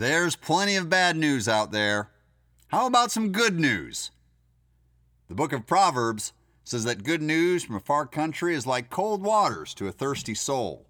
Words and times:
There's 0.00 0.34
plenty 0.34 0.76
of 0.76 0.88
bad 0.88 1.14
news 1.14 1.46
out 1.46 1.72
there. 1.72 2.08
How 2.68 2.86
about 2.86 3.10
some 3.10 3.32
good 3.32 3.60
news? 3.60 4.10
The 5.28 5.34
book 5.34 5.52
of 5.52 5.66
Proverbs 5.66 6.32
says 6.64 6.84
that 6.84 7.04
good 7.04 7.20
news 7.20 7.64
from 7.64 7.76
a 7.76 7.80
far 7.80 8.06
country 8.06 8.54
is 8.54 8.66
like 8.66 8.88
cold 8.88 9.22
waters 9.22 9.74
to 9.74 9.88
a 9.88 9.92
thirsty 9.92 10.34
soul. 10.34 10.86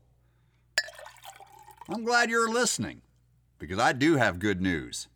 I'm 1.88 2.04
glad 2.04 2.30
you're 2.30 2.52
listening 2.52 3.02
because 3.58 3.80
I 3.80 3.94
do 3.94 4.14
have 4.14 4.38
good 4.38 4.60
news. 4.60 5.08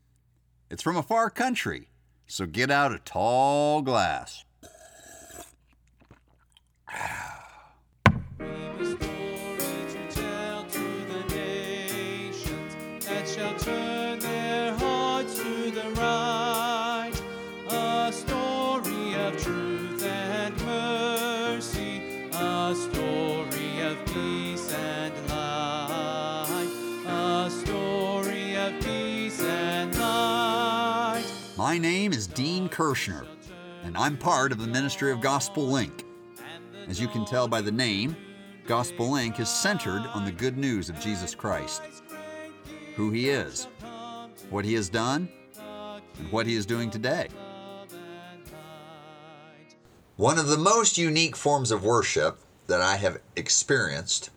It's 0.68 0.82
from 0.82 0.96
a 0.96 1.02
far 1.04 1.30
country, 1.30 1.88
so 2.26 2.46
get 2.46 2.72
out 2.72 2.92
a 2.92 2.98
tall 2.98 3.80
glass. 3.80 4.44
My 31.56 31.78
name 31.78 32.12
is 32.12 32.28
Dean 32.28 32.68
Kirshner, 32.68 33.26
and 33.82 33.96
I'm 33.96 34.16
part 34.16 34.52
of 34.52 34.60
the 34.60 34.68
Ministry 34.68 35.10
of 35.10 35.20
Gospel 35.20 35.66
Link. 35.66 36.04
As 36.86 37.00
you 37.00 37.08
can 37.08 37.24
tell 37.24 37.48
by 37.48 37.60
the 37.60 37.72
name, 37.72 38.16
Gospel 38.68 39.10
Link 39.10 39.40
is 39.40 39.48
centered 39.48 40.02
on 40.14 40.24
the 40.24 40.30
good 40.30 40.56
news 40.56 40.88
of 40.88 41.00
Jesus 41.00 41.34
Christ 41.34 41.82
who 42.94 43.10
He 43.10 43.30
is, 43.30 43.66
what 44.50 44.64
He 44.64 44.74
has 44.74 44.88
done, 44.88 45.28
and 46.20 46.30
what 46.30 46.46
He 46.46 46.54
is 46.54 46.66
doing 46.66 46.88
today. 46.88 47.26
One 50.16 50.38
of 50.38 50.46
the 50.46 50.56
most 50.56 50.96
unique 50.96 51.34
forms 51.34 51.72
of 51.72 51.82
worship 51.82 52.38
that 52.68 52.80
I 52.80 52.98
have 52.98 53.20
experienced 53.34 54.30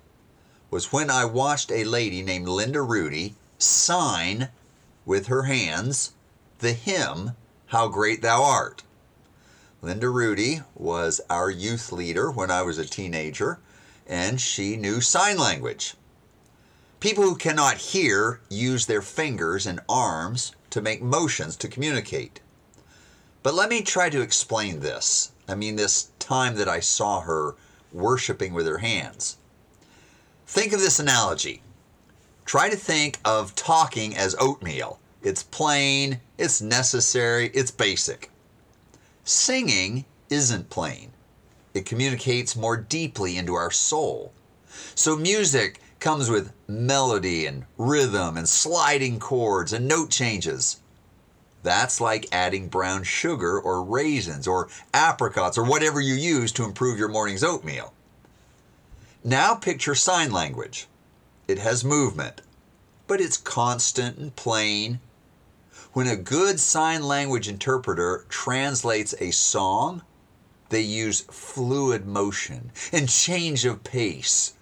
was 0.72 0.92
when 0.92 1.11
I 1.11 1.23
watched 1.25 1.72
a 1.72 1.83
lady 1.83 2.23
named 2.23 2.47
Linda 2.47 2.81
Rudy 2.81 3.36
sign 3.59 4.50
with 5.05 5.28
her 5.28 5.44
hands 5.44 6.14
the 6.58 6.73
hymn, 6.73 7.33
How 7.67 7.89
Great 7.89 8.23
Thou 8.23 8.42
Art. 8.42 8.81
Linda 9.83 10.09
Rudy 10.09 10.61
was 10.73 11.22
our 11.30 11.52
youth 11.52 11.92
leader 11.92 12.31
when 12.31 12.50
I 12.50 12.64
was 12.64 12.80
a 12.80 12.86
teenager, 12.86 13.59
and 14.08 14.42
she 14.42 14.78
knew 14.78 15.00
sign 15.00 15.38
language. 15.38 15.94
People 17.00 17.23
who 17.23 17.36
cannot 17.36 17.78
hear 17.78 18.42
use 18.50 18.88
their 18.88 19.03
fingers 19.03 19.67
and 19.67 19.80
arms 19.88 20.53
to 20.72 20.81
make 20.81 21.03
motions 21.03 21.55
to 21.58 21.67
communicate. 21.67 22.39
But 23.44 23.53
let 23.53 23.70
me 23.70 23.83
try 23.83 24.09
to 24.09 24.22
explain 24.22 24.80
this. 24.80 25.33
I 25.48 25.56
mean, 25.56 25.76
this 25.76 26.09
time 26.20 26.56
that 26.56 26.67
I 26.67 26.80
saw 26.80 27.22
her 27.22 27.56
worshiping 27.94 28.53
with 28.53 28.67
her 28.67 28.80
hands. 28.80 29.38
Think 30.45 30.73
of 30.73 30.80
this 30.80 31.00
analogy. 31.00 31.62
Try 32.45 32.70
to 32.70 32.76
think 32.76 33.20
of 33.26 33.56
talking 33.56 34.16
as 34.16 34.36
oatmeal. 34.39 35.00
It's 35.22 35.44
plain, 35.44 36.22
it's 36.38 36.62
necessary, 36.62 37.52
it's 37.54 37.72
basic. 37.72 38.30
Singing 39.23 40.06
isn't 40.30 40.70
plain, 40.70 41.12
it 41.73 41.86
communicates 41.86 42.56
more 42.56 42.78
deeply 42.78 43.38
into 43.38 43.54
our 43.54 43.72
soul. 43.72 44.32
So, 44.95 45.16
music 45.17 45.82
comes 46.00 46.30
with 46.30 46.54
melody 46.67 47.45
and 47.45 47.66
rhythm 47.78 48.38
and 48.38 48.48
sliding 48.48 49.20
chords 49.20 49.73
and 49.73 49.88
note 49.88 50.09
changes. 50.09 50.80
That's 51.64 52.00
like 52.00 52.28
adding 52.32 52.68
brown 52.68 53.04
sugar 53.04 53.60
or 53.60 53.84
raisins 53.84 54.48
or 54.48 54.70
apricots 54.94 55.58
or 55.58 55.64
whatever 55.64 56.00
you 56.00 56.14
use 56.14 56.52
to 56.54 56.64
improve 56.64 57.00
your 57.00 57.10
morning's 57.10 57.44
oatmeal. 57.44 57.94
Now 59.23 59.56
picture 59.56 59.96
sign 59.96 60.32
language. 60.32 60.88
It 61.48 61.60
has 61.60 61.84
movement, 61.84 62.42
but 63.08 63.20
it's 63.20 63.38
constant 63.38 64.17
and 64.17 64.36
plain. 64.36 65.00
When 65.94 66.08
a 66.08 66.16
good 66.16 66.60
sign 66.60 67.04
language 67.04 67.48
interpreter 67.48 68.26
translates 68.30 69.16
a 69.20 69.32
song, 69.32 70.04
they 70.70 70.82
use 70.82 71.22
fluid 71.32 72.06
motion 72.06 72.72
and 72.92 73.10
change 73.10 73.66
of 73.66 73.84
pace 73.84 74.54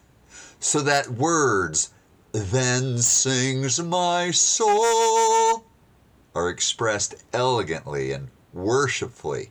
so 0.59 0.81
that 0.81 1.09
words, 1.09 1.91
then 2.31 2.97
sings 2.97 3.79
my 3.79 4.31
soul, 4.31 5.64
are 6.35 6.49
expressed 6.49 7.15
elegantly 7.33 8.11
and 8.11 8.27
worshipfully. 8.53 9.49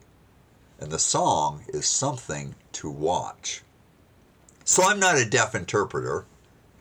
And 0.79 0.93
the 0.93 0.99
song 0.99 1.65
is 1.69 1.87
something 1.87 2.55
to 2.73 2.91
watch. 2.91 3.63
So 4.65 4.83
I'm 4.85 5.01
not 5.01 5.19
a 5.19 5.25
deaf 5.25 5.55
interpreter, 5.55 6.27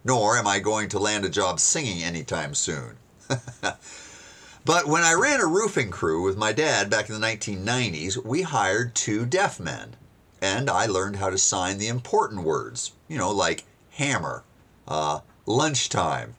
nor 0.04 0.38
am 0.38 0.46
I 0.46 0.60
going 0.60 0.90
to 0.90 1.00
land 1.00 1.24
a 1.26 1.30
job 1.30 1.60
singing 1.60 2.04
anytime 2.04 2.54
soon. 2.54 2.98
but 4.66 4.88
when 4.88 5.04
I 5.04 5.14
ran 5.14 5.40
a 5.40 5.46
roofing 5.46 5.90
crew 5.90 6.24
with 6.24 6.38
my 6.38 6.52
dad 6.52 6.90
back 6.90 7.10
in 7.10 7.20
the 7.20 7.26
1990s, 7.26 8.24
we 8.24 8.42
hired 8.42 8.96
two 8.96 9.26
deaf 9.26 9.60
men. 9.60 9.96
And 10.42 10.70
I 10.70 10.86
learned 10.86 11.16
how 11.16 11.30
to 11.30 11.38
sign 11.38 11.78
the 11.78 11.88
important 11.88 12.44
words, 12.44 12.92
you 13.08 13.18
know, 13.18 13.32
like 13.32 13.64
hammer, 13.92 14.44
uh, 14.86 15.20
lunchtime, 15.46 16.36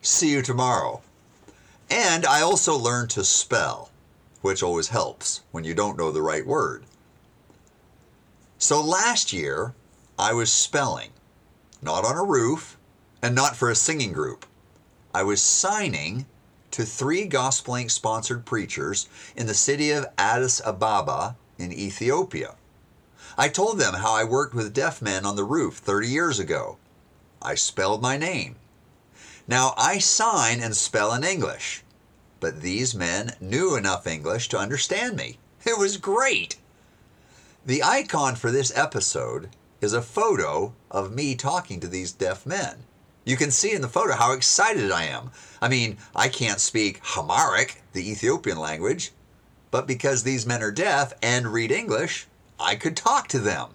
see 0.00 0.30
you 0.30 0.42
tomorrow. 0.42 1.02
And 1.90 2.26
I 2.26 2.42
also 2.42 2.76
learned 2.76 3.10
to 3.10 3.24
spell, 3.24 3.90
which 4.42 4.62
always 4.62 4.88
helps 4.88 5.42
when 5.52 5.64
you 5.64 5.74
don't 5.74 5.98
know 5.98 6.10
the 6.10 6.22
right 6.22 6.46
word. 6.46 6.84
So 8.58 8.82
last 8.82 9.32
year, 9.32 9.74
I 10.18 10.32
was 10.32 10.52
spelling, 10.52 11.10
not 11.80 12.04
on 12.04 12.16
a 12.16 12.24
roof 12.24 12.76
and 13.22 13.34
not 13.34 13.56
for 13.56 13.70
a 13.70 13.74
singing 13.76 14.12
group. 14.12 14.44
I 15.14 15.22
was 15.22 15.40
signing 15.40 16.26
to 16.72 16.84
three 16.84 17.24
Gospel 17.24 17.74
Link 17.74 17.90
sponsored 17.90 18.44
preachers 18.44 19.08
in 19.36 19.46
the 19.46 19.54
city 19.54 19.90
of 19.90 20.06
Addis 20.18 20.60
Ababa 20.64 21.36
in 21.58 21.72
Ethiopia. 21.72 22.56
I 23.36 23.48
told 23.48 23.78
them 23.78 23.94
how 23.94 24.12
I 24.12 24.24
worked 24.24 24.54
with 24.54 24.74
deaf 24.74 25.00
men 25.00 25.24
on 25.24 25.36
the 25.36 25.44
roof 25.44 25.76
30 25.78 26.08
years 26.08 26.38
ago 26.38 26.76
I 27.40 27.54
spelled 27.54 28.02
my 28.02 28.16
name. 28.16 28.56
Now, 29.48 29.72
I 29.78 29.98
sign 29.98 30.60
and 30.60 30.76
spell 30.76 31.14
in 31.14 31.24
English, 31.24 31.82
but 32.38 32.60
these 32.60 32.94
men 32.94 33.34
knew 33.40 33.76
enough 33.76 34.06
English 34.06 34.50
to 34.50 34.58
understand 34.58 35.16
me. 35.16 35.38
It 35.64 35.78
was 35.78 35.96
great. 35.96 36.56
The 37.64 37.82
icon 37.82 38.36
for 38.36 38.50
this 38.50 38.70
episode 38.76 39.48
is 39.80 39.94
a 39.94 40.02
photo 40.02 40.74
of 40.90 41.14
me 41.14 41.34
talking 41.34 41.80
to 41.80 41.88
these 41.88 42.12
deaf 42.12 42.44
men. 42.44 42.84
You 43.24 43.38
can 43.38 43.50
see 43.50 43.72
in 43.72 43.80
the 43.80 43.88
photo 43.88 44.14
how 44.14 44.32
excited 44.32 44.90
I 44.90 45.04
am. 45.04 45.30
I 45.62 45.68
mean, 45.68 45.96
I 46.14 46.28
can't 46.28 46.60
speak 46.60 47.00
Amharic, 47.16 47.82
the 47.94 48.10
Ethiopian 48.10 48.58
language, 48.58 49.12
but 49.70 49.86
because 49.86 50.22
these 50.22 50.46
men 50.46 50.62
are 50.62 50.70
deaf 50.70 51.14
and 51.22 51.54
read 51.54 51.70
English, 51.70 52.26
I 52.60 52.74
could 52.74 52.96
talk 52.96 53.28
to 53.28 53.38
them. 53.38 53.70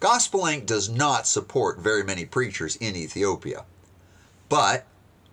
Gospel 0.00 0.42
Link 0.42 0.66
does 0.66 0.90
not 0.90 1.26
support 1.26 1.78
very 1.78 2.04
many 2.04 2.26
preachers 2.26 2.76
in 2.76 2.94
Ethiopia, 2.94 3.64
but 4.48 4.86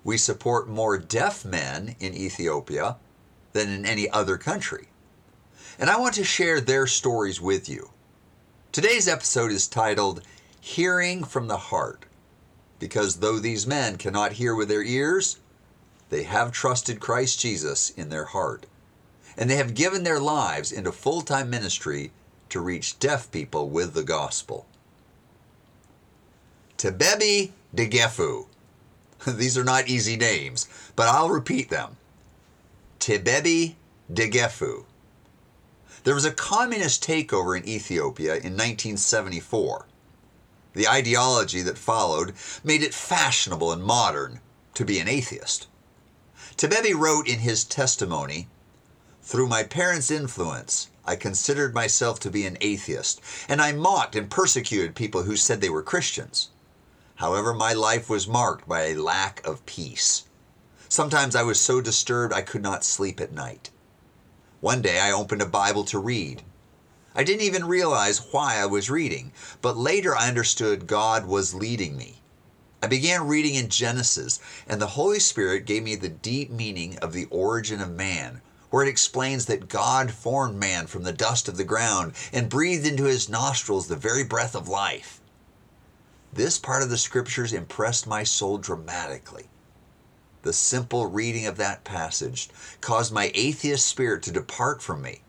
we 0.03 0.17
support 0.17 0.67
more 0.67 0.97
deaf 0.97 1.45
men 1.45 1.95
in 1.99 2.13
Ethiopia 2.13 2.97
than 3.53 3.69
in 3.69 3.85
any 3.85 4.09
other 4.09 4.37
country. 4.37 4.87
And 5.79 5.89
I 5.89 5.99
want 5.99 6.15
to 6.15 6.23
share 6.23 6.59
their 6.59 6.87
stories 6.87 7.39
with 7.41 7.69
you. 7.69 7.91
Today's 8.71 9.07
episode 9.07 9.51
is 9.51 9.67
titled 9.67 10.21
Hearing 10.59 11.23
from 11.23 11.47
the 11.47 11.57
Heart, 11.57 12.05
because 12.79 13.17
though 13.17 13.39
these 13.39 13.67
men 13.67 13.97
cannot 13.97 14.33
hear 14.33 14.55
with 14.55 14.67
their 14.67 14.83
ears, 14.83 15.39
they 16.09 16.23
have 16.23 16.51
trusted 16.51 16.99
Christ 16.99 17.39
Jesus 17.39 17.89
in 17.91 18.09
their 18.09 18.25
heart, 18.25 18.65
and 19.37 19.49
they 19.49 19.55
have 19.55 19.73
given 19.73 20.03
their 20.03 20.19
lives 20.19 20.71
into 20.71 20.91
full 20.91 21.21
time 21.21 21.49
ministry 21.49 22.11
to 22.49 22.59
reach 22.59 22.99
deaf 22.99 23.31
people 23.31 23.69
with 23.69 23.93
the 23.93 24.03
gospel. 24.03 24.67
Tebebi 26.77 27.51
Degefu. 27.75 28.45
These 29.27 29.57
are 29.57 29.63
not 29.63 29.87
easy 29.87 30.17
names, 30.17 30.67
but 30.95 31.07
I'll 31.07 31.29
repeat 31.29 31.69
them. 31.69 31.97
Tebebi 32.99 33.75
Degefu. 34.11 34.85
There 36.03 36.15
was 36.15 36.25
a 36.25 36.31
communist 36.31 37.03
takeover 37.03 37.57
in 37.57 37.67
Ethiopia 37.67 38.33
in 38.33 38.57
1974. 38.57 39.85
The 40.73 40.87
ideology 40.87 41.61
that 41.61 41.77
followed 41.77 42.33
made 42.63 42.81
it 42.81 42.93
fashionable 42.93 43.71
and 43.71 43.83
modern 43.83 44.41
to 44.73 44.83
be 44.83 44.99
an 44.99 45.07
atheist. 45.07 45.67
Tebebi 46.57 46.93
wrote 46.93 47.27
in 47.27 47.39
his 47.39 47.63
testimony 47.63 48.47
Through 49.21 49.47
my 49.47 49.63
parents' 49.63 50.11
influence, 50.11 50.89
I 51.05 51.15
considered 51.15 51.73
myself 51.73 52.19
to 52.21 52.31
be 52.31 52.45
an 52.45 52.57
atheist, 52.59 53.21
and 53.47 53.61
I 53.61 53.71
mocked 53.71 54.15
and 54.15 54.29
persecuted 54.29 54.95
people 54.95 55.23
who 55.23 55.35
said 55.35 55.61
they 55.61 55.69
were 55.69 55.83
Christians. 55.83 56.49
However, 57.15 57.53
my 57.53 57.73
life 57.73 58.09
was 58.09 58.27
marked 58.27 58.67
by 58.67 58.83
a 58.83 58.95
lack 58.95 59.45
of 59.45 59.65
peace. 59.65 60.23
Sometimes 60.89 61.35
I 61.35 61.43
was 61.43 61.59
so 61.59 61.81
disturbed 61.81 62.33
I 62.33 62.41
could 62.41 62.61
not 62.61 62.83
sleep 62.83 63.21
at 63.21 63.31
night. 63.31 63.69
One 64.61 64.81
day 64.81 64.99
I 64.99 65.11
opened 65.11 65.41
a 65.41 65.45
Bible 65.45 65.83
to 65.85 65.99
read. 65.99 66.43
I 67.15 67.23
didn't 67.23 67.45
even 67.45 67.67
realize 67.67 68.27
why 68.31 68.57
I 68.57 68.65
was 68.65 68.89
reading, 68.89 69.31
but 69.61 69.77
later 69.77 70.15
I 70.15 70.27
understood 70.27 70.87
God 70.87 71.25
was 71.25 71.53
leading 71.53 71.95
me. 71.95 72.21
I 72.81 72.87
began 72.87 73.27
reading 73.27 73.55
in 73.55 73.69
Genesis, 73.69 74.39
and 74.67 74.81
the 74.81 74.87
Holy 74.87 75.19
Spirit 75.19 75.65
gave 75.65 75.83
me 75.83 75.95
the 75.95 76.09
deep 76.09 76.49
meaning 76.49 76.97
of 76.99 77.13
the 77.13 77.25
origin 77.25 77.81
of 77.81 77.91
man, 77.91 78.41
where 78.71 78.83
it 78.83 78.89
explains 78.89 79.45
that 79.45 79.69
God 79.69 80.11
formed 80.11 80.57
man 80.59 80.87
from 80.87 81.03
the 81.03 81.13
dust 81.13 81.47
of 81.47 81.57
the 81.57 81.63
ground 81.63 82.13
and 82.33 82.49
breathed 82.49 82.85
into 82.85 83.03
his 83.03 83.29
nostrils 83.29 83.87
the 83.87 83.95
very 83.95 84.23
breath 84.23 84.55
of 84.55 84.67
life. 84.67 85.21
This 86.33 86.57
part 86.57 86.81
of 86.81 86.89
the 86.89 86.97
scriptures 86.97 87.53
impressed 87.53 88.07
my 88.07 88.23
soul 88.23 88.57
dramatically. 88.57 89.49
The 90.41 90.53
simple 90.53 91.05
reading 91.05 91.45
of 91.45 91.57
that 91.57 91.83
passage 91.83 92.49
caused 92.81 93.13
my 93.13 93.31
atheist 93.35 93.87
spirit 93.87 94.23
to 94.23 94.31
depart 94.31 94.81
from 94.81 95.01
me. 95.01 95.21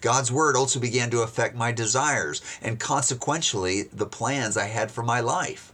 God's 0.00 0.32
word 0.32 0.56
also 0.56 0.80
began 0.80 1.10
to 1.10 1.22
affect 1.22 1.56
my 1.56 1.72
desires 1.72 2.40
and 2.62 2.80
consequentially 2.80 3.82
the 3.82 4.06
plans 4.06 4.56
I 4.56 4.66
had 4.66 4.90
for 4.90 5.02
my 5.02 5.20
life. 5.20 5.72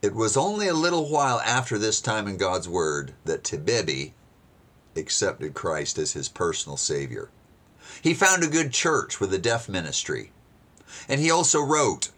It 0.00 0.14
was 0.14 0.36
only 0.36 0.68
a 0.68 0.74
little 0.74 1.08
while 1.08 1.40
after 1.40 1.78
this 1.78 2.00
time 2.00 2.28
in 2.28 2.36
God's 2.36 2.68
word 2.68 3.14
that 3.24 3.42
Tibebe 3.42 4.12
accepted 4.96 5.54
Christ 5.54 5.98
as 5.98 6.12
his 6.12 6.28
personal 6.28 6.76
savior. 6.76 7.30
He 8.00 8.14
found 8.14 8.44
a 8.44 8.48
good 8.48 8.72
church 8.72 9.20
with 9.20 9.34
a 9.34 9.38
deaf 9.38 9.68
ministry. 9.68 10.30
And 11.08 11.20
he 11.20 11.30
also 11.30 11.60
wrote, 11.62 12.10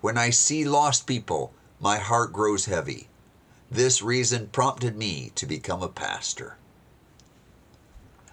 When 0.00 0.16
I 0.16 0.30
see 0.30 0.64
lost 0.64 1.06
people, 1.06 1.52
my 1.80 1.98
heart 1.98 2.32
grows 2.32 2.66
heavy. 2.66 3.08
This 3.70 4.00
reason 4.00 4.48
prompted 4.48 4.96
me 4.96 5.32
to 5.34 5.44
become 5.44 5.82
a 5.82 5.88
pastor. 5.88 6.56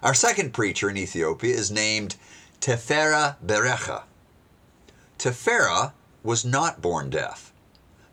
Our 0.03 0.13
second 0.13 0.53
preacher 0.53 0.89
in 0.89 0.97
Ethiopia 0.97 1.55
is 1.55 1.71
named 1.71 2.15
Tefera 2.61 3.37
Berecha. 3.43 4.03
Tefera 5.17 5.93
was 6.23 6.45
not 6.45 6.81
born 6.81 7.09
deaf, 7.09 7.51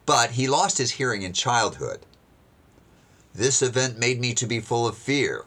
but 0.07 0.33
he 0.33 0.49
lost 0.49 0.79
his 0.79 0.93
hearing 0.93 1.23
in 1.23 1.35
childhood. 1.35 2.07
This 3.35 3.61
event 3.61 3.99
made 3.99 4.21
me 4.21 4.33
to 4.35 4.47
be 4.47 4.61
full 4.61 4.87
of 4.89 4.97
fear, 4.97 5.45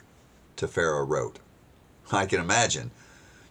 Tefera 0.58 1.08
wrote. 1.08 1.40
I 2.12 2.28
can 2.28 2.40
imagine. 2.40 2.92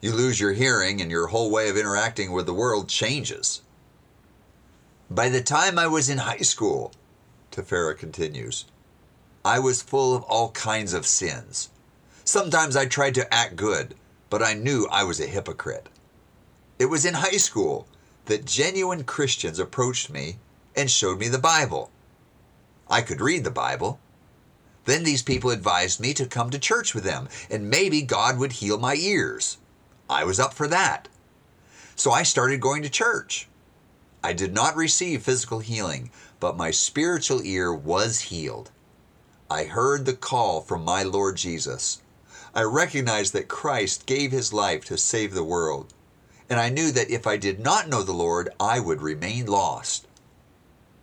You 0.00 0.12
lose 0.12 0.38
your 0.38 0.52
hearing 0.52 1.00
and 1.00 1.10
your 1.10 1.28
whole 1.28 1.50
way 1.50 1.68
of 1.68 1.76
interacting 1.76 2.30
with 2.30 2.46
the 2.46 2.54
world 2.54 2.88
changes. 2.88 3.62
By 5.14 5.28
the 5.28 5.42
time 5.42 5.78
I 5.78 5.86
was 5.86 6.10
in 6.10 6.18
high 6.18 6.38
school, 6.38 6.90
Tefera 7.52 7.96
continues, 7.96 8.64
I 9.44 9.60
was 9.60 9.80
full 9.80 10.12
of 10.12 10.24
all 10.24 10.50
kinds 10.50 10.92
of 10.92 11.06
sins. 11.06 11.70
Sometimes 12.24 12.74
I 12.74 12.86
tried 12.86 13.14
to 13.14 13.32
act 13.32 13.54
good, 13.54 13.94
but 14.28 14.42
I 14.42 14.54
knew 14.54 14.88
I 14.90 15.04
was 15.04 15.20
a 15.20 15.28
hypocrite. 15.28 15.88
It 16.80 16.86
was 16.86 17.04
in 17.04 17.14
high 17.14 17.36
school 17.36 17.86
that 18.24 18.44
genuine 18.44 19.04
Christians 19.04 19.60
approached 19.60 20.10
me 20.10 20.38
and 20.74 20.90
showed 20.90 21.20
me 21.20 21.28
the 21.28 21.38
Bible. 21.38 21.92
I 22.90 23.00
could 23.00 23.20
read 23.20 23.44
the 23.44 23.52
Bible. 23.52 24.00
Then 24.84 25.04
these 25.04 25.22
people 25.22 25.50
advised 25.50 26.00
me 26.00 26.12
to 26.14 26.26
come 26.26 26.50
to 26.50 26.58
church 26.58 26.92
with 26.92 27.04
them, 27.04 27.28
and 27.48 27.70
maybe 27.70 28.02
God 28.02 28.36
would 28.36 28.50
heal 28.50 28.78
my 28.78 28.96
ears. 28.96 29.58
I 30.10 30.24
was 30.24 30.40
up 30.40 30.54
for 30.54 30.66
that. 30.66 31.06
So 31.94 32.10
I 32.10 32.24
started 32.24 32.60
going 32.60 32.82
to 32.82 32.90
church. 32.90 33.46
I 34.24 34.32
did 34.32 34.54
not 34.54 34.74
receive 34.74 35.22
physical 35.22 35.58
healing, 35.58 36.10
but 36.40 36.56
my 36.56 36.70
spiritual 36.70 37.42
ear 37.42 37.74
was 37.74 38.32
healed. 38.32 38.70
I 39.50 39.64
heard 39.64 40.06
the 40.06 40.16
call 40.16 40.62
from 40.62 40.82
my 40.82 41.02
Lord 41.02 41.36
Jesus. 41.36 42.00
I 42.54 42.62
recognized 42.62 43.34
that 43.34 43.48
Christ 43.48 44.06
gave 44.06 44.32
his 44.32 44.50
life 44.50 44.82
to 44.86 44.96
save 44.96 45.34
the 45.34 45.44
world, 45.44 45.92
and 46.48 46.58
I 46.58 46.70
knew 46.70 46.90
that 46.92 47.10
if 47.10 47.26
I 47.26 47.36
did 47.36 47.60
not 47.60 47.90
know 47.90 48.02
the 48.02 48.14
Lord, 48.14 48.48
I 48.58 48.80
would 48.80 49.02
remain 49.02 49.44
lost. 49.44 50.06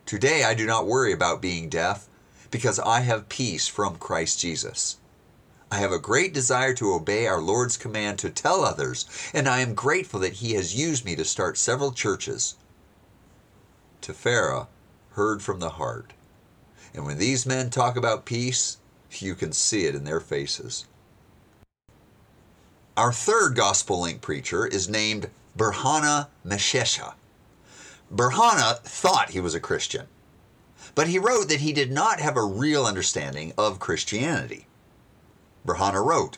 Today 0.08 0.44
I 0.44 0.56
do 0.56 0.66
not 0.66 0.88
worry 0.88 1.14
about 1.14 1.44
being 1.44 1.70
deaf 1.70 2.08
because 2.50 2.80
I 2.80 3.02
have 3.02 3.30
peace 3.30 3.68
from 3.68 3.98
Christ 3.98 4.40
Jesus. 4.40 4.98
I 5.72 5.78
have 5.78 5.92
a 5.92 6.00
great 6.00 6.34
desire 6.34 6.74
to 6.74 6.96
obey 6.96 7.28
our 7.28 7.40
Lord's 7.40 7.78
command 7.78 8.18
to 8.18 8.32
tell 8.32 8.66
others, 8.66 9.06
and 9.32 9.48
I 9.48 9.60
am 9.60 9.76
grateful 9.76 10.20
that 10.22 10.42
He 10.42 10.54
has 10.54 10.74
used 10.74 11.06
me 11.06 11.16
to 11.18 11.24
start 11.24 11.60
several 11.60 11.92
churches. 11.92 12.56
Tefera 14.02 14.68
heard 15.12 15.42
from 15.42 15.60
the 15.60 15.72
heart, 15.72 16.14
and 16.94 17.06
when 17.06 17.18
these 17.18 17.46
men 17.46 17.70
talk 17.70 17.96
about 17.96 18.26
peace, 18.26 18.78
you 19.20 19.36
can 19.36 19.52
see 19.52 19.86
it 19.86 19.96
in 19.96 20.04
their 20.04 20.20
faces. 20.20 20.86
Our 22.98 23.14
third 23.14 23.56
gospel 23.56 24.02
link 24.02 24.22
preacher 24.22 24.66
is 24.66 24.90
named 24.90 25.30
Berhana 25.58 26.28
Meshesha. 26.46 27.14
Berhana 28.14 28.80
thought 28.80 29.32
he 29.32 29.40
was 29.40 29.56
a 29.56 29.60
Christian, 29.60 30.08
but 30.96 31.08
he 31.08 31.20
wrote 31.20 31.48
that 31.50 31.62
he 31.62 31.72
did 31.72 31.92
not 31.92 32.20
have 32.20 32.36
a 32.36 32.44
real 32.44 32.86
understanding 32.86 33.54
of 33.58 33.80
Christianity. 33.80 34.68
Berhana 35.66 36.04
wrote, 36.04 36.38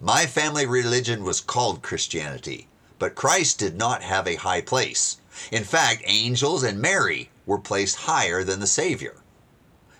My 0.00 0.26
family 0.26 0.64
religion 0.64 1.24
was 1.24 1.40
called 1.40 1.82
Christianity, 1.82 2.68
but 2.98 3.14
Christ 3.14 3.58
did 3.58 3.76
not 3.76 4.02
have 4.02 4.26
a 4.26 4.36
high 4.36 4.60
place. 4.60 5.18
In 5.50 5.64
fact, 5.64 6.02
angels 6.04 6.62
and 6.62 6.80
Mary 6.80 7.30
were 7.46 7.58
placed 7.58 7.96
higher 7.96 8.44
than 8.44 8.60
the 8.60 8.66
Savior. 8.66 9.16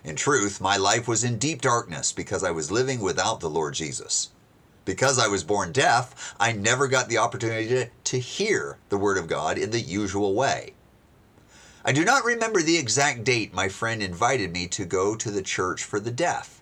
In 0.03 0.15
truth, 0.15 0.61
my 0.61 0.77
life 0.77 1.07
was 1.07 1.23
in 1.23 1.37
deep 1.37 1.61
darkness 1.61 2.11
because 2.11 2.43
I 2.43 2.51
was 2.51 2.71
living 2.71 3.01
without 3.01 3.39
the 3.39 3.49
Lord 3.49 3.73
Jesus. 3.73 4.29
Because 4.85 5.19
I 5.19 5.27
was 5.27 5.43
born 5.43 5.71
deaf, 5.71 6.33
I 6.39 6.51
never 6.51 6.87
got 6.87 7.09
the 7.09 7.17
opportunity 7.17 7.89
to 8.05 8.19
hear 8.19 8.77
the 8.89 8.97
Word 8.97 9.17
of 9.17 9.27
God 9.27 9.57
in 9.57 9.71
the 9.71 9.81
usual 9.81 10.33
way. 10.33 10.73
I 11.83 11.91
do 11.91 12.03
not 12.03 12.25
remember 12.25 12.61
the 12.61 12.77
exact 12.77 13.23
date 13.23 13.53
my 13.53 13.69
friend 13.69 14.01
invited 14.01 14.51
me 14.51 14.67
to 14.67 14.85
go 14.85 15.15
to 15.15 15.31
the 15.31 15.41
church 15.41 15.83
for 15.83 15.99
the 15.99 16.11
deaf. 16.11 16.61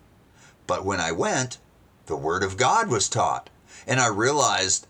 But 0.66 0.84
when 0.84 1.00
I 1.00 1.12
went, 1.12 1.58
the 2.06 2.16
Word 2.16 2.42
of 2.42 2.56
God 2.56 2.88
was 2.88 3.08
taught, 3.08 3.50
and 3.86 4.00
I 4.00 4.08
realized 4.08 4.86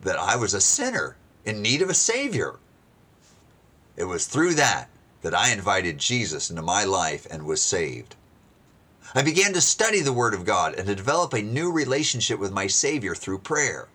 that 0.00 0.18
I 0.18 0.36
was 0.36 0.54
a 0.54 0.60
sinner 0.60 1.16
in 1.44 1.62
need 1.62 1.82
of 1.82 1.90
a 1.90 1.94
Savior. 1.94 2.56
It 3.96 4.04
was 4.04 4.26
through 4.26 4.54
that 4.54 4.88
that 5.22 5.34
I 5.34 5.52
invited 5.52 5.98
Jesus 5.98 6.50
into 6.50 6.62
my 6.62 6.84
life 6.84 7.26
and 7.30 7.44
was 7.44 7.62
saved. 7.62 8.16
I 9.14 9.22
began 9.22 9.52
to 9.52 9.60
study 9.60 10.00
the 10.00 10.12
Word 10.12 10.34
of 10.34 10.44
God 10.44 10.74
and 10.74 10.86
to 10.86 10.94
develop 10.94 11.32
a 11.32 11.42
new 11.42 11.70
relationship 11.70 12.38
with 12.38 12.52
my 12.52 12.66
Savior 12.66 13.14
through 13.14 13.38
prayer. 13.38 13.88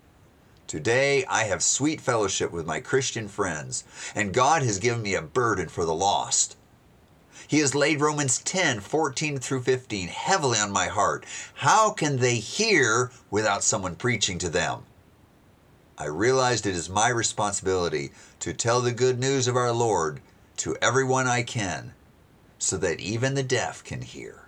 Today, 0.68 1.26
I 1.26 1.44
have 1.44 1.62
sweet 1.62 2.00
fellowship 2.00 2.52
with 2.52 2.66
my 2.66 2.80
Christian 2.80 3.28
friends, 3.28 3.84
and 4.16 4.34
God 4.34 4.64
has 4.64 4.80
given 4.80 5.02
me 5.02 5.16
a 5.16 5.22
burden 5.22 5.68
for 5.68 5.84
the 5.84 5.96
lost. 5.96 6.56
He 7.48 7.60
has 7.60 7.74
laid 7.76 8.00
Romans 8.00 8.38
10 8.38 8.80
14 8.80 9.40
through 9.40 9.64
15 9.64 10.08
heavily 10.08 10.60
on 10.60 10.72
my 10.72 10.86
heart. 10.86 11.26
How 11.56 11.90
can 11.92 12.18
they 12.18 12.36
hear 12.36 13.12
without 13.32 13.64
someone 13.64 13.96
preaching 13.96 14.38
to 14.38 14.50
them? 14.50 14.84
I 16.00 16.06
realized 16.06 16.66
it 16.66 16.76
is 16.76 16.90
my 16.90 17.10
responsibility 17.10 18.12
to 18.40 18.54
tell 18.54 18.80
the 18.80 18.94
good 18.94 19.20
news 19.20 19.50
of 19.50 19.58
our 19.58 19.74
Lord 19.74 20.22
to 20.58 20.78
everyone 20.82 21.28
I 21.28 21.44
can 21.44 21.94
so 22.58 22.78
that 22.78 23.02
even 23.02 23.34
the 23.34 23.44
deaf 23.44 23.84
can 23.84 24.02
hear. 24.02 24.44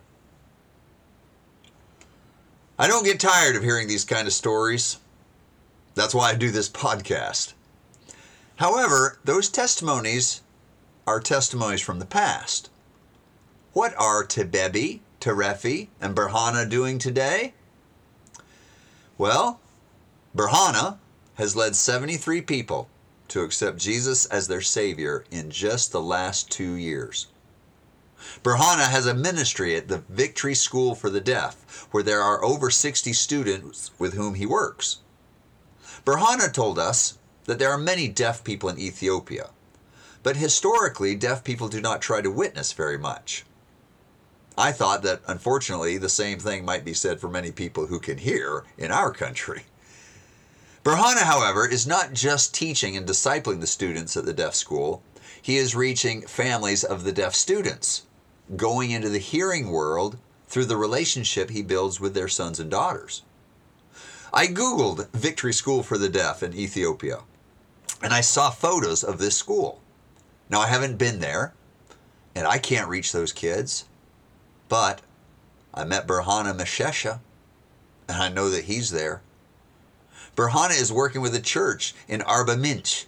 I 2.79 2.87
don't 2.87 3.03
get 3.03 3.19
tired 3.19 3.57
of 3.57 3.63
hearing 3.63 3.89
these 3.89 4.05
kind 4.05 4.27
of 4.27 4.33
stories. 4.33 4.97
That's 5.93 6.15
why 6.15 6.29
I 6.29 6.35
do 6.35 6.51
this 6.51 6.69
podcast. 6.69 7.51
However, 8.55 9.19
those 9.25 9.49
testimonies 9.49 10.41
are 11.05 11.19
testimonies 11.19 11.81
from 11.81 11.99
the 11.99 12.05
past. 12.05 12.69
What 13.73 13.93
are 13.97 14.23
Tibebe, 14.23 15.01
Terefe, 15.19 15.89
and 15.99 16.15
Berhana 16.15 16.69
doing 16.69 16.97
today? 16.97 17.53
Well, 19.17 19.59
Berhana 20.35 20.97
has 21.41 21.55
led 21.55 21.75
73 21.75 22.41
people 22.41 22.87
to 23.27 23.41
accept 23.41 23.79
Jesus 23.79 24.27
as 24.27 24.47
their 24.47 24.61
Savior 24.61 25.25
in 25.31 25.49
just 25.49 25.91
the 25.91 25.99
last 25.99 26.51
two 26.51 26.75
years. 26.75 27.29
Berhana 28.43 28.87
has 28.87 29.07
a 29.07 29.15
ministry 29.15 29.75
at 29.75 29.87
the 29.87 30.03
Victory 30.07 30.53
School 30.53 30.93
for 30.93 31.09
the 31.09 31.19
Deaf, 31.19 31.87
where 31.89 32.03
there 32.03 32.21
are 32.21 32.45
over 32.45 32.69
60 32.69 33.11
students 33.13 33.89
with 33.97 34.13
whom 34.13 34.35
he 34.35 34.45
works. 34.45 34.99
Berhana 36.05 36.53
told 36.53 36.77
us 36.77 37.17
that 37.45 37.57
there 37.57 37.71
are 37.71 37.77
many 37.79 38.07
deaf 38.07 38.43
people 38.43 38.69
in 38.69 38.77
Ethiopia, 38.77 39.49
but 40.21 40.35
historically, 40.35 41.15
deaf 41.15 41.43
people 41.43 41.69
do 41.69 41.81
not 41.81 42.03
try 42.03 42.21
to 42.21 42.29
witness 42.29 42.71
very 42.71 42.99
much. 42.99 43.45
I 44.55 44.71
thought 44.71 45.01
that 45.01 45.21
unfortunately 45.25 45.97
the 45.97 46.07
same 46.07 46.37
thing 46.37 46.63
might 46.63 46.85
be 46.85 46.93
said 46.93 47.19
for 47.19 47.29
many 47.29 47.51
people 47.51 47.87
who 47.87 47.99
can 47.99 48.19
hear 48.19 48.63
in 48.77 48.91
our 48.91 49.11
country. 49.11 49.63
Berhana, 50.83 51.21
however, 51.21 51.67
is 51.67 51.85
not 51.85 52.13
just 52.13 52.55
teaching 52.55 52.97
and 52.97 53.07
discipling 53.07 53.61
the 53.61 53.67
students 53.67 54.17
at 54.17 54.25
the 54.25 54.33
deaf 54.33 54.55
school, 54.55 55.03
he 55.39 55.57
is 55.57 55.75
reaching 55.75 56.23
families 56.23 56.83
of 56.83 57.03
the 57.03 57.11
deaf 57.11 57.35
students, 57.35 58.03
going 58.55 58.89
into 58.89 59.09
the 59.09 59.19
hearing 59.19 59.69
world 59.69 60.17
through 60.47 60.65
the 60.65 60.77
relationship 60.77 61.51
he 61.51 61.61
builds 61.61 61.99
with 61.99 62.15
their 62.15 62.27
sons 62.27 62.59
and 62.59 62.71
daughters. 62.71 63.21
I 64.33 64.47
Googled 64.47 65.09
Victory 65.11 65.53
School 65.53 65.83
for 65.83 65.99
the 65.99 66.09
Deaf 66.09 66.41
in 66.41 66.55
Ethiopia, 66.55 67.19
and 68.01 68.11
I 68.11 68.21
saw 68.21 68.49
photos 68.49 69.03
of 69.03 69.19
this 69.19 69.37
school. 69.37 69.81
Now, 70.49 70.61
I 70.61 70.67
haven't 70.67 70.97
been 70.97 71.19
there, 71.19 71.53
and 72.33 72.47
I 72.47 72.57
can't 72.57 72.89
reach 72.89 73.11
those 73.11 73.33
kids, 73.33 73.85
but 74.67 75.01
I 75.73 75.83
met 75.83 76.07
Berhana 76.07 76.57
Meshesha, 76.57 77.19
and 78.07 78.17
I 78.17 78.29
know 78.29 78.49
that 78.49 78.65
he's 78.65 78.89
there. 78.89 79.21
Berhana 80.35 80.79
is 80.79 80.91
working 80.91 81.21
with 81.21 81.35
a 81.35 81.41
church 81.41 81.93
in 82.07 82.21
Arba 82.21 82.55
Minch, 82.55 83.05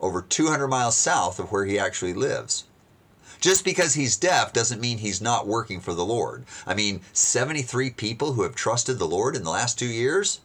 over 0.00 0.22
200 0.22 0.68
miles 0.68 0.96
south 0.96 1.38
of 1.38 1.50
where 1.50 1.64
he 1.64 1.78
actually 1.78 2.14
lives. 2.14 2.64
Just 3.40 3.64
because 3.64 3.94
he's 3.94 4.16
deaf 4.16 4.52
doesn't 4.52 4.80
mean 4.80 4.98
he's 4.98 5.20
not 5.20 5.46
working 5.46 5.80
for 5.80 5.94
the 5.94 6.04
Lord. 6.04 6.44
I 6.66 6.74
mean, 6.74 7.00
73 7.12 7.90
people 7.90 8.32
who 8.32 8.42
have 8.42 8.54
trusted 8.54 8.98
the 8.98 9.06
Lord 9.06 9.36
in 9.36 9.44
the 9.44 9.50
last 9.50 9.78
two 9.78 9.86
years? 9.86 10.40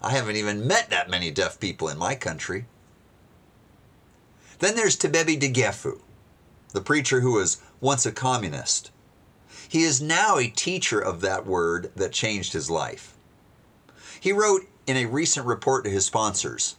I 0.00 0.10
haven't 0.10 0.36
even 0.36 0.66
met 0.66 0.90
that 0.90 1.10
many 1.10 1.30
deaf 1.30 1.60
people 1.60 1.88
in 1.88 1.98
my 1.98 2.14
country. 2.14 2.66
Then 4.60 4.76
there's 4.76 4.96
Tebebe 4.96 5.40
Degefu, 5.40 6.00
the 6.70 6.80
preacher 6.80 7.20
who 7.20 7.32
was 7.32 7.60
once 7.80 8.06
a 8.06 8.12
communist. 8.12 8.90
He 9.68 9.82
is 9.82 10.00
now 10.00 10.38
a 10.38 10.48
teacher 10.48 11.00
of 11.00 11.20
that 11.20 11.46
word 11.46 11.90
that 11.96 12.12
changed 12.12 12.52
his 12.52 12.70
life. 12.70 13.14
He 14.20 14.32
wrote 14.32 14.66
in 14.92 14.98
a 14.98 15.06
recent 15.06 15.46
report 15.46 15.84
to 15.84 15.90
his 15.90 16.04
sponsors 16.04 16.76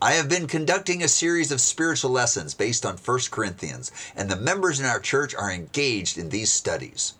I 0.00 0.12
have 0.12 0.28
been 0.28 0.46
conducting 0.46 1.02
a 1.02 1.08
series 1.08 1.50
of 1.50 1.60
spiritual 1.60 2.12
lessons 2.12 2.54
based 2.54 2.86
on 2.86 2.96
1 2.96 3.18
Corinthians, 3.32 3.90
and 4.14 4.30
the 4.30 4.36
members 4.36 4.78
in 4.78 4.86
our 4.86 5.00
church 5.00 5.34
are 5.34 5.50
engaged 5.50 6.16
in 6.16 6.28
these 6.28 6.52
studies. 6.52 7.14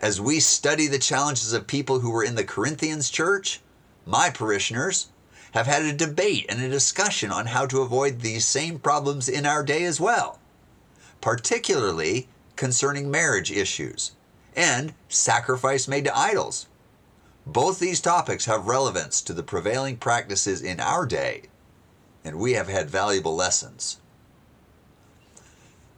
As 0.00 0.22
we 0.22 0.40
study 0.40 0.86
the 0.86 0.98
challenges 0.98 1.52
of 1.52 1.66
people 1.66 2.00
who 2.00 2.10
were 2.10 2.24
in 2.24 2.34
the 2.34 2.44
Corinthians 2.44 3.10
church, 3.10 3.60
my 4.06 4.30
parishioners 4.30 5.08
have 5.52 5.66
had 5.66 5.82
a 5.82 5.92
debate 5.92 6.46
and 6.48 6.62
a 6.62 6.70
discussion 6.70 7.30
on 7.30 7.46
how 7.46 7.66
to 7.66 7.82
avoid 7.82 8.20
these 8.20 8.46
same 8.46 8.78
problems 8.78 9.28
in 9.28 9.44
our 9.44 9.62
day 9.62 9.84
as 9.84 10.00
well, 10.00 10.38
particularly 11.20 12.26
concerning 12.56 13.10
marriage 13.10 13.52
issues 13.52 14.12
and 14.56 14.94
sacrifice 15.10 15.86
made 15.86 16.06
to 16.06 16.18
idols. 16.18 16.66
Both 17.46 17.78
these 17.78 18.00
topics 18.00 18.44
have 18.44 18.66
relevance 18.66 19.22
to 19.22 19.32
the 19.32 19.42
prevailing 19.42 19.96
practices 19.96 20.62
in 20.62 20.80
our 20.80 21.06
day 21.06 21.44
and 22.24 22.38
we 22.38 22.52
have 22.52 22.68
had 22.68 22.90
valuable 22.90 23.34
lessons. 23.34 23.98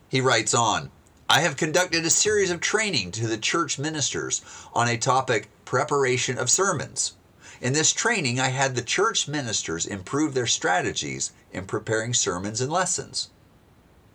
He 0.09 0.21
writes 0.21 0.55
on 0.55 0.91
I 1.29 1.41
have 1.41 1.57
conducted 1.57 2.05
a 2.05 2.11
series 2.11 2.51
of 2.51 2.61
training 2.61 3.13
to 3.13 3.27
the 3.27 3.39
church 3.39 3.79
ministers 3.79 4.43
on 4.75 4.89
a 4.89 4.99
topic 4.99 5.49
preparation 5.65 6.37
of 6.37 6.51
sermons. 6.51 7.15
In 7.61 7.73
this 7.73 7.93
training, 7.93 8.39
I 8.39 8.49
had 8.49 8.75
the 8.75 8.83
church 8.83 9.29
ministers 9.29 9.87
improve 9.87 10.35
their 10.35 10.47
strategies 10.47 11.33
in 11.53 11.65
preparing 11.65 12.13
sermons 12.13 12.61
and 12.61 12.71
lessons. 12.71 13.31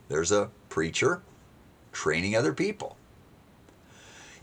There's 0.10 0.31
a 0.31 0.50
preacher 0.69 1.22
training 1.91 2.36
other 2.36 2.53
people. 2.53 2.98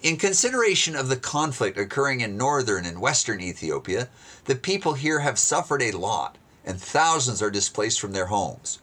In 0.04 0.18
consideration 0.18 0.94
of 0.94 1.08
the 1.08 1.16
conflict 1.16 1.78
occurring 1.78 2.20
in 2.20 2.36
northern 2.36 2.84
and 2.84 3.00
western 3.00 3.40
Ethiopia, 3.40 4.10
the 4.44 4.54
people 4.54 4.92
here 4.92 5.20
have 5.20 5.38
suffered 5.38 5.80
a 5.80 5.92
lot 5.92 6.36
and 6.62 6.78
thousands 6.78 7.40
are 7.40 7.50
displaced 7.50 8.00
from 8.00 8.12
their 8.12 8.26
homes. 8.26 8.80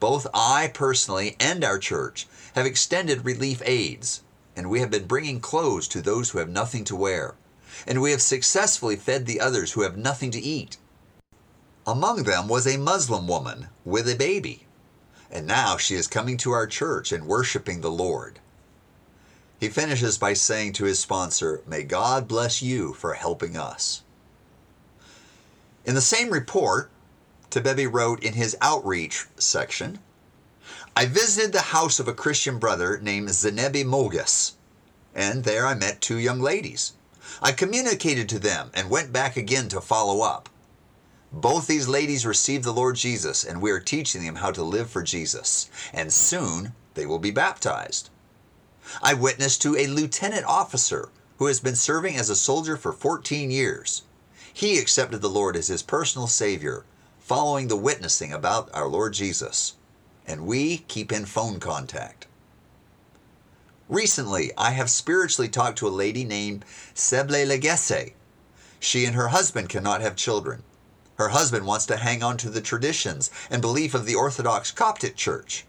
Both 0.00 0.26
I 0.34 0.72
personally 0.74 1.36
and 1.38 1.62
our 1.62 1.78
church 1.78 2.26
have 2.56 2.66
extended 2.66 3.24
relief 3.24 3.62
aids, 3.64 4.22
and 4.56 4.68
we 4.68 4.80
have 4.80 4.90
been 4.90 5.06
bringing 5.06 5.38
clothes 5.38 5.86
to 5.86 6.02
those 6.02 6.30
who 6.30 6.38
have 6.38 6.48
nothing 6.48 6.82
to 6.86 6.96
wear, 6.96 7.36
and 7.86 8.02
we 8.02 8.10
have 8.10 8.20
successfully 8.20 8.96
fed 8.96 9.26
the 9.26 9.40
others 9.40 9.70
who 9.70 9.82
have 9.82 9.96
nothing 9.96 10.32
to 10.32 10.40
eat. 10.40 10.78
Among 11.86 12.24
them 12.24 12.48
was 12.48 12.66
a 12.66 12.76
Muslim 12.76 13.28
woman 13.28 13.68
with 13.84 14.08
a 14.08 14.16
baby, 14.16 14.66
and 15.30 15.46
now 15.46 15.76
she 15.76 15.94
is 15.94 16.08
coming 16.08 16.36
to 16.38 16.50
our 16.50 16.66
church 16.66 17.12
and 17.12 17.28
worshiping 17.28 17.82
the 17.82 17.90
Lord. 17.92 18.40
He 19.58 19.68
finishes 19.68 20.18
by 20.18 20.34
saying 20.34 20.74
to 20.74 20.84
his 20.84 20.98
sponsor, 20.98 21.62
May 21.66 21.82
God 21.82 22.28
bless 22.28 22.62
you 22.62 22.92
for 22.92 23.14
helping 23.14 23.56
us. 23.56 24.02
In 25.84 25.94
the 25.94 26.00
same 26.00 26.30
report, 26.30 26.90
Tebebe 27.50 27.86
wrote 27.86 28.22
in 28.22 28.34
his 28.34 28.56
outreach 28.60 29.26
section 29.36 30.00
I 30.94 31.06
visited 31.06 31.52
the 31.52 31.72
house 31.76 32.00
of 32.00 32.08
a 32.08 32.14
Christian 32.14 32.58
brother 32.58 32.98
named 32.98 33.28
Zenebi 33.28 33.84
Mogus, 33.84 34.52
and 35.14 35.44
there 35.44 35.66
I 35.66 35.74
met 35.74 36.00
two 36.00 36.18
young 36.18 36.40
ladies. 36.40 36.92
I 37.42 37.52
communicated 37.52 38.28
to 38.30 38.38
them 38.38 38.70
and 38.74 38.90
went 38.90 39.12
back 39.12 39.36
again 39.36 39.68
to 39.68 39.80
follow 39.80 40.22
up. 40.22 40.48
Both 41.32 41.66
these 41.66 41.86
ladies 41.86 42.24
received 42.24 42.64
the 42.64 42.72
Lord 42.72 42.96
Jesus, 42.96 43.44
and 43.44 43.60
we 43.60 43.70
are 43.70 43.80
teaching 43.80 44.24
them 44.24 44.36
how 44.36 44.50
to 44.52 44.62
live 44.62 44.90
for 44.90 45.02
Jesus, 45.02 45.70
and 45.92 46.12
soon 46.12 46.72
they 46.94 47.04
will 47.04 47.18
be 47.18 47.30
baptized. 47.30 48.10
I 49.02 49.14
witnessed 49.14 49.62
to 49.62 49.76
a 49.76 49.86
lieutenant 49.86 50.44
officer 50.44 51.10
who 51.38 51.46
has 51.46 51.60
been 51.60 51.76
serving 51.76 52.16
as 52.16 52.30
a 52.30 52.36
soldier 52.36 52.76
for 52.76 52.92
14 52.92 53.50
years. 53.50 54.02
He 54.52 54.78
accepted 54.78 55.20
the 55.20 55.28
Lord 55.28 55.56
as 55.56 55.68
his 55.68 55.82
personal 55.82 56.26
Savior 56.26 56.84
following 57.18 57.68
the 57.68 57.76
witnessing 57.76 58.32
about 58.32 58.70
our 58.72 58.86
Lord 58.86 59.12
Jesus, 59.12 59.74
and 60.26 60.46
we 60.46 60.78
keep 60.78 61.10
in 61.10 61.26
phone 61.26 61.58
contact. 61.58 62.26
Recently, 63.88 64.52
I 64.56 64.70
have 64.70 64.90
spiritually 64.90 65.48
talked 65.48 65.78
to 65.78 65.88
a 65.88 65.90
lady 65.90 66.24
named 66.24 66.64
Seble 66.94 67.46
Legese. 67.46 68.14
She 68.80 69.04
and 69.04 69.14
her 69.14 69.28
husband 69.28 69.68
cannot 69.68 70.00
have 70.00 70.16
children. 70.16 70.62
Her 71.16 71.28
husband 71.30 71.66
wants 71.66 71.86
to 71.86 71.96
hang 71.96 72.22
on 72.22 72.36
to 72.38 72.50
the 72.50 72.60
traditions 72.60 73.30
and 73.50 73.62
belief 73.62 73.94
of 73.94 74.06
the 74.06 74.14
Orthodox 74.14 74.70
Coptic 74.70 75.16
Church. 75.16 75.64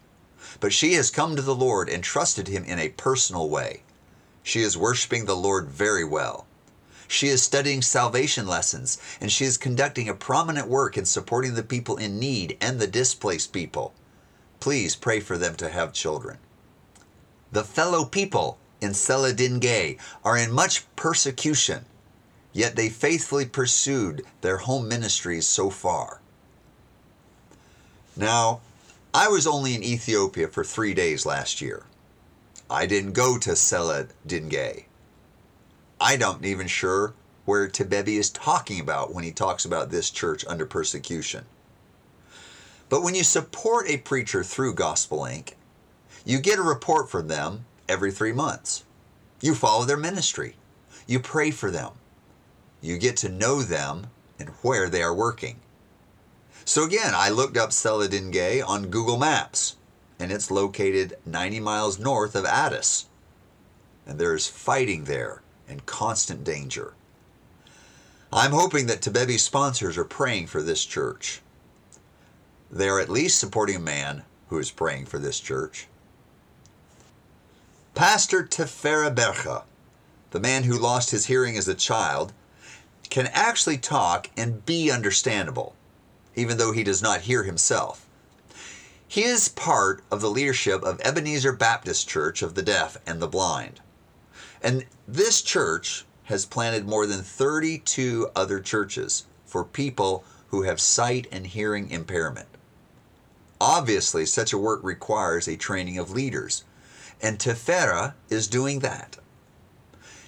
But 0.60 0.72
she 0.72 0.94
has 0.94 1.10
come 1.10 1.36
to 1.36 1.42
the 1.42 1.54
Lord 1.54 1.88
and 1.88 2.02
trusted 2.02 2.48
Him 2.48 2.64
in 2.64 2.78
a 2.78 2.90
personal 2.90 3.48
way. 3.48 3.82
She 4.42 4.62
is 4.62 4.78
worshiping 4.78 5.24
the 5.24 5.36
Lord 5.36 5.68
very 5.68 6.04
well. 6.04 6.46
She 7.06 7.28
is 7.28 7.42
studying 7.42 7.82
salvation 7.82 8.46
lessons, 8.46 8.98
and 9.20 9.32
she 9.32 9.44
is 9.44 9.56
conducting 9.56 10.08
a 10.08 10.14
prominent 10.14 10.68
work 10.68 10.98
in 10.98 11.06
supporting 11.06 11.54
the 11.54 11.62
people 11.62 11.96
in 11.96 12.18
need 12.18 12.56
and 12.60 12.78
the 12.78 12.86
displaced 12.86 13.52
people. 13.52 13.94
Please 14.60 14.94
pray 14.94 15.20
for 15.20 15.38
them 15.38 15.54
to 15.56 15.70
have 15.70 15.92
children. 15.92 16.38
The 17.50 17.64
fellow 17.64 18.04
people 18.04 18.58
in 18.80 18.90
Seladin 18.90 19.98
are 20.24 20.36
in 20.36 20.52
much 20.52 20.84
persecution, 20.96 21.86
yet 22.52 22.76
they 22.76 22.88
faithfully 22.88 23.46
pursued 23.46 24.24
their 24.42 24.58
home 24.58 24.86
ministries 24.86 25.46
so 25.46 25.70
far. 25.70 26.20
Now, 28.16 28.60
I 29.18 29.26
was 29.26 29.48
only 29.48 29.74
in 29.74 29.82
Ethiopia 29.82 30.46
for 30.46 30.62
three 30.62 30.94
days 30.94 31.26
last 31.26 31.60
year. 31.60 31.86
I 32.70 32.86
didn't 32.86 33.14
go 33.14 33.36
to 33.36 33.50
Seladin 33.56 34.84
I 36.00 36.16
don't 36.16 36.44
even 36.44 36.68
sure 36.68 37.14
where 37.44 37.66
Tebebe 37.66 38.16
is 38.16 38.30
talking 38.30 38.78
about 38.78 39.12
when 39.12 39.24
he 39.24 39.32
talks 39.32 39.64
about 39.64 39.90
this 39.90 40.10
church 40.10 40.44
under 40.46 40.64
persecution. 40.64 41.46
But 42.88 43.02
when 43.02 43.16
you 43.16 43.24
support 43.24 43.90
a 43.90 43.96
preacher 43.96 44.44
through 44.44 44.74
Gospel 44.74 45.22
Link, 45.22 45.56
you 46.24 46.38
get 46.38 46.60
a 46.60 46.62
report 46.62 47.10
from 47.10 47.26
them 47.26 47.64
every 47.88 48.12
three 48.12 48.32
months. 48.32 48.84
You 49.40 49.56
follow 49.56 49.84
their 49.84 49.96
ministry. 49.96 50.54
You 51.08 51.18
pray 51.18 51.50
for 51.50 51.72
them. 51.72 51.90
You 52.80 52.96
get 52.98 53.16
to 53.16 53.28
know 53.28 53.62
them 53.62 54.10
and 54.38 54.50
where 54.62 54.88
they 54.88 55.02
are 55.02 55.12
working. 55.12 55.58
So 56.68 56.84
again, 56.84 57.14
I 57.16 57.30
looked 57.30 57.56
up 57.56 57.70
Seladin 57.70 58.62
on 58.62 58.90
Google 58.90 59.16
Maps, 59.16 59.76
and 60.20 60.30
it's 60.30 60.50
located 60.50 61.16
90 61.24 61.60
miles 61.60 61.98
north 61.98 62.36
of 62.36 62.44
Addis. 62.44 63.06
And 64.06 64.18
there's 64.18 64.48
fighting 64.48 65.04
there 65.04 65.40
and 65.66 65.86
constant 65.86 66.44
danger. 66.44 66.92
I'm 68.30 68.50
hoping 68.50 68.86
that 68.86 69.00
Tebebe 69.00 69.38
sponsors 69.38 69.96
are 69.96 70.04
praying 70.04 70.48
for 70.48 70.62
this 70.62 70.84
church. 70.84 71.40
They 72.70 72.90
are 72.90 73.00
at 73.00 73.08
least 73.08 73.40
supporting 73.40 73.76
a 73.76 73.80
man 73.80 74.24
who 74.48 74.58
is 74.58 74.70
praying 74.70 75.06
for 75.06 75.18
this 75.18 75.40
church. 75.40 75.86
Pastor 77.94 78.42
Tefera 78.42 79.10
Berecha, 79.14 79.62
the 80.32 80.40
man 80.40 80.64
who 80.64 80.78
lost 80.78 81.12
his 81.12 81.24
hearing 81.24 81.56
as 81.56 81.66
a 81.66 81.74
child, 81.74 82.34
can 83.08 83.26
actually 83.32 83.78
talk 83.78 84.28
and 84.36 84.66
be 84.66 84.90
understandable, 84.90 85.74
even 86.38 86.56
though 86.56 86.72
he 86.72 86.84
does 86.84 87.02
not 87.02 87.22
hear 87.22 87.42
himself. 87.42 88.06
He 89.08 89.24
is 89.24 89.48
part 89.48 90.02
of 90.10 90.20
the 90.20 90.30
leadership 90.30 90.82
of 90.82 91.00
Ebenezer 91.00 91.52
Baptist 91.52 92.08
Church 92.08 92.42
of 92.42 92.54
the 92.54 92.62
Deaf 92.62 92.96
and 93.06 93.20
the 93.20 93.26
Blind. 93.26 93.80
And 94.62 94.86
this 95.06 95.42
church 95.42 96.04
has 96.24 96.46
planted 96.46 96.86
more 96.86 97.06
than 97.06 97.22
32 97.22 98.28
other 98.36 98.60
churches 98.60 99.24
for 99.46 99.64
people 99.64 100.24
who 100.48 100.62
have 100.62 100.80
sight 100.80 101.26
and 101.32 101.46
hearing 101.46 101.90
impairment. 101.90 102.48
Obviously, 103.60 104.24
such 104.24 104.52
a 104.52 104.58
work 104.58 104.80
requires 104.84 105.48
a 105.48 105.56
training 105.56 105.98
of 105.98 106.12
leaders, 106.12 106.64
and 107.20 107.38
Tefera 107.38 108.14
is 108.30 108.46
doing 108.46 108.78
that. 108.80 109.16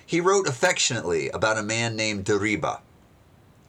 He 0.05 0.21
wrote 0.21 0.49
affectionately 0.49 1.29
about 1.29 1.59
a 1.59 1.63
man 1.63 1.95
named 1.95 2.25
Deriba. 2.25 2.81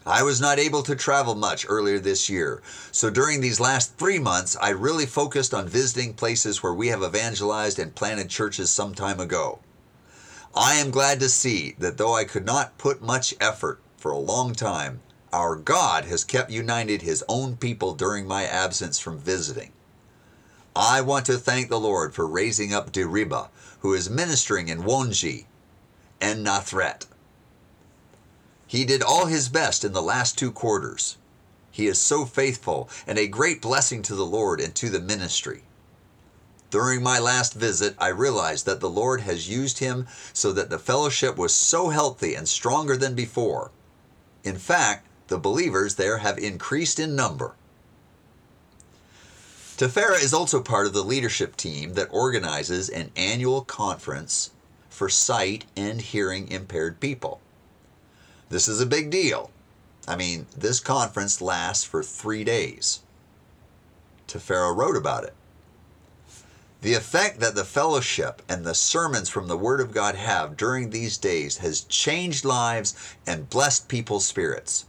I 0.05 0.23
was 0.23 0.41
not 0.41 0.57
able 0.57 0.81
to 0.83 0.95
travel 0.95 1.35
much 1.35 1.65
earlier 1.69 1.99
this 1.99 2.27
year, 2.27 2.63
so 2.91 3.11
during 3.11 3.39
these 3.39 3.59
last 3.59 3.97
three 3.97 4.17
months, 4.17 4.57
I 4.59 4.69
really 4.69 5.05
focused 5.05 5.53
on 5.53 5.67
visiting 5.67 6.15
places 6.15 6.63
where 6.63 6.73
we 6.73 6.87
have 6.87 7.03
evangelized 7.03 7.77
and 7.77 7.93
planted 7.93 8.27
churches 8.27 8.71
some 8.71 8.95
time 8.95 9.19
ago. 9.19 9.59
I 10.55 10.75
am 10.75 10.89
glad 10.89 11.19
to 11.19 11.29
see 11.29 11.75
that 11.77 11.99
though 11.99 12.15
I 12.15 12.23
could 12.23 12.45
not 12.45 12.79
put 12.79 13.03
much 13.03 13.35
effort 13.39 13.79
for 13.95 14.09
a 14.09 14.17
long 14.17 14.55
time, 14.55 15.01
our 15.31 15.55
God 15.55 16.05
has 16.05 16.23
kept 16.23 16.49
united 16.49 17.03
his 17.03 17.23
own 17.29 17.55
people 17.55 17.93
during 17.93 18.27
my 18.27 18.45
absence 18.45 18.97
from 18.97 19.19
visiting. 19.19 19.71
I 20.75 21.01
want 21.01 21.27
to 21.27 21.37
thank 21.37 21.69
the 21.69 21.79
Lord 21.79 22.15
for 22.15 22.25
raising 22.25 22.73
up 22.73 22.91
Deriba, 22.91 23.49
who 23.81 23.93
is 23.93 24.09
ministering 24.09 24.67
in 24.67 24.81
Wonji 24.81 25.45
and 26.19 26.43
Nathret. 26.43 27.05
He 28.71 28.85
did 28.85 29.03
all 29.03 29.25
his 29.25 29.49
best 29.49 29.83
in 29.83 29.91
the 29.91 30.01
last 30.01 30.37
two 30.37 30.49
quarters. 30.49 31.17
He 31.71 31.87
is 31.87 31.99
so 31.99 32.23
faithful 32.23 32.89
and 33.05 33.19
a 33.19 33.27
great 33.27 33.61
blessing 33.61 34.01
to 34.03 34.15
the 34.15 34.25
Lord 34.25 34.61
and 34.61 34.73
to 34.75 34.89
the 34.89 35.01
ministry. 35.01 35.63
During 36.69 37.03
my 37.03 37.19
last 37.19 37.53
visit, 37.53 37.95
I 37.97 38.07
realized 38.07 38.65
that 38.67 38.79
the 38.79 38.89
Lord 38.89 39.19
has 39.19 39.49
used 39.49 39.79
him 39.79 40.07
so 40.31 40.53
that 40.53 40.69
the 40.69 40.79
fellowship 40.79 41.35
was 41.35 41.53
so 41.53 41.89
healthy 41.89 42.33
and 42.33 42.47
stronger 42.47 42.95
than 42.95 43.13
before. 43.13 43.71
In 44.45 44.55
fact, 44.55 45.05
the 45.27 45.37
believers 45.37 45.95
there 45.95 46.19
have 46.19 46.37
increased 46.37 46.97
in 46.97 47.13
number. 47.13 47.55
Tefera 49.75 50.23
is 50.23 50.33
also 50.33 50.61
part 50.61 50.87
of 50.87 50.93
the 50.93 51.03
leadership 51.03 51.57
team 51.57 51.95
that 51.95 52.07
organizes 52.09 52.87
an 52.87 53.11
annual 53.17 53.63
conference 53.65 54.51
for 54.89 55.09
sight 55.09 55.65
and 55.75 55.99
hearing 55.99 56.49
impaired 56.49 57.01
people. 57.01 57.41
This 58.51 58.67
is 58.67 58.81
a 58.81 58.85
big 58.85 59.09
deal. 59.09 59.49
I 60.05 60.17
mean, 60.17 60.45
this 60.53 60.81
conference 60.81 61.41
lasts 61.41 61.85
for 61.85 62.03
three 62.03 62.43
days. 62.43 62.99
Tefera 64.27 64.75
wrote 64.75 64.97
about 64.97 65.23
it. 65.23 65.33
The 66.81 66.93
effect 66.93 67.39
that 67.39 67.55
the 67.55 67.63
fellowship 67.63 68.41
and 68.49 68.65
the 68.65 68.75
sermons 68.75 69.29
from 69.29 69.47
the 69.47 69.57
Word 69.57 69.79
of 69.79 69.93
God 69.93 70.15
have 70.15 70.57
during 70.57 70.89
these 70.89 71.17
days 71.17 71.59
has 71.59 71.85
changed 71.85 72.43
lives 72.43 72.93
and 73.25 73.49
blessed 73.49 73.87
people's 73.87 74.25
spirits. 74.25 74.83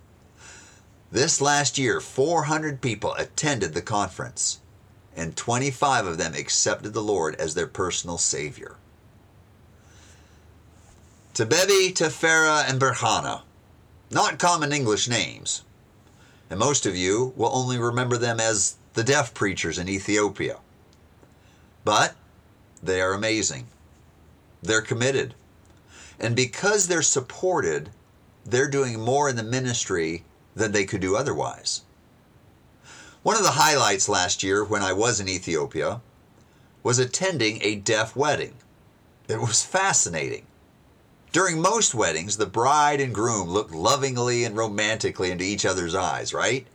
This 1.13 1.41
last 1.41 1.79
year, 1.79 2.01
400 2.01 2.81
people 2.81 3.15
attended 3.15 3.75
the 3.75 3.83
conference, 3.83 4.59
and 5.15 5.37
25 5.37 6.05
of 6.05 6.19
them 6.19 6.35
accepted 6.35 6.95
the 6.95 7.01
Lord 7.01 7.37
as 7.37 7.55
their 7.55 7.69
personal 7.69 8.19
Savior. 8.19 8.75
Tebebi, 11.33 11.95
Tefera, 11.95 12.69
and 12.69 12.81
Berhana 12.81 13.43
not 14.13 14.39
common 14.39 14.73
English 14.73 15.09
names. 15.09 15.63
And 16.51 16.59
most 16.59 16.85
of 16.85 16.95
you 16.95 17.33
will 17.35 17.51
only 17.55 17.79
remember 17.79 18.19
them 18.19 18.39
as 18.39 18.77
the 18.93 19.03
deaf 19.03 19.33
preachers 19.33 19.79
in 19.79 19.89
Ethiopia. 19.89 20.59
But 21.85 22.15
they 22.83 23.01
are 23.01 23.15
amazing. 23.15 23.69
They're 24.63 24.83
committed. 24.83 25.35
And 26.21 26.37
because 26.37 26.87
they're 26.87 27.03
supported, 27.03 27.91
they're 28.45 28.69
doing 28.69 29.01
more 29.01 29.29
in 29.29 29.37
the 29.37 29.43
ministry 29.43 30.25
than 30.55 30.73
they 30.73 30.85
could 30.85 31.01
do 31.01 31.17
otherwise. 31.17 31.83
One 33.23 33.37
of 33.37 33.43
the 33.43 33.53
highlights 33.53 34.09
last 34.09 34.43
year 34.43 34.65
when 34.65 34.83
I 34.83 34.93
was 34.93 35.21
in 35.21 35.29
Ethiopia 35.29 36.01
was 36.83 36.99
attending 36.99 37.61
a 37.63 37.77
deaf 37.77 38.15
wedding. 38.15 38.55
It 39.29 39.41
was 39.41 39.65
fascinating. 39.65 40.47
During 41.33 41.63
most 41.63 41.95
weddings, 41.95 42.37
the 42.37 42.45
bride 42.45 43.01
and 43.01 43.15
groom 43.15 43.49
look 43.49 43.73
lovingly 43.73 44.45
and 44.45 44.55
romantically 44.55 45.31
into 45.31 45.45
each 45.45 45.65
other's 45.65 45.95
eyes, 45.95 46.35
right? 46.35 46.67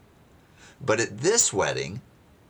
But 0.81 0.99
at 0.99 1.19
this 1.19 1.53
wedding, 1.53 2.01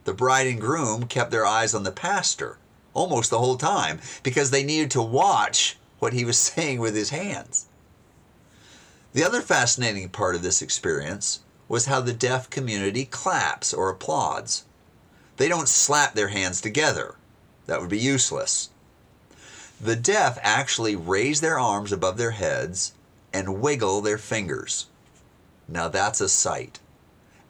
the 0.06 0.14
bride 0.14 0.48
and 0.48 0.60
groom 0.60 1.08
kept 1.08 1.32
their 1.32 1.46
eyes 1.46 1.76
on 1.76 1.84
the 1.84 1.92
pastor 1.92 2.60
almost 2.94 3.30
the 3.30 3.40
whole 3.40 3.58
time 3.58 4.00
because 4.24 4.52
they 4.52 4.64
needed 4.64 4.90
to 4.92 5.02
watch 5.02 5.78
what 6.00 6.14
he 6.14 6.24
was 6.24 6.38
saying 6.54 6.80
with 6.80 6.96
his 6.96 7.10
hands. 7.10 7.68
The 9.14 9.24
other 9.24 9.42
fascinating 9.42 10.08
part 10.10 10.36
of 10.36 10.42
this 10.42 10.62
experience 10.62 11.42
was 11.68 11.88
how 11.88 12.00
the 12.00 12.14
deaf 12.14 12.50
community 12.50 13.04
claps 13.04 13.74
or 13.74 13.90
applauds. 13.90 14.64
They 15.36 15.50
don't 15.50 15.68
slap 15.68 16.14
their 16.14 16.30
hands 16.30 16.62
together, 16.62 17.16
that 17.66 17.82
would 17.82 17.90
be 17.90 18.00
useless. 18.00 18.70
The 19.80 19.96
deaf 19.96 20.40
actually 20.42 20.96
raise 20.96 21.40
their 21.40 21.60
arms 21.60 21.92
above 21.92 22.18
their 22.18 22.32
heads 22.32 22.94
and 23.32 23.62
wiggle 23.62 24.02
their 24.02 24.18
fingers. 24.18 24.88
Now 25.68 25.88
that's 25.88 26.20
a 26.20 26.28
sight. 26.28 26.80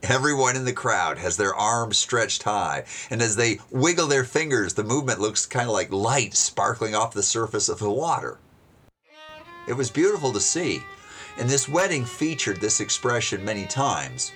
Everyone 0.03 0.57
in 0.57 0.65
the 0.65 0.73
crowd 0.73 1.19
has 1.19 1.37
their 1.37 1.55
arms 1.55 1.97
stretched 1.97 2.43
high, 2.43 2.83
and 3.09 3.21
as 3.21 3.37
they 3.37 3.59
wiggle 3.71 4.07
their 4.07 4.25
fingers, 4.25 4.73
the 4.73 4.83
movement 4.83 5.21
looks 5.21 5.45
kind 5.45 5.67
of 5.67 5.73
like 5.73 5.91
light 5.91 6.35
sparkling 6.35 6.93
off 6.93 7.13
the 7.13 7.23
surface 7.23 7.69
of 7.69 7.79
the 7.79 7.89
water. 7.89 8.37
It 9.65 9.73
was 9.73 9.89
beautiful 9.89 10.33
to 10.33 10.41
see, 10.41 10.83
and 11.37 11.49
this 11.49 11.69
wedding 11.69 12.03
featured 12.03 12.59
this 12.59 12.81
expression 12.81 13.43
many 13.45 13.65
times 13.65 14.33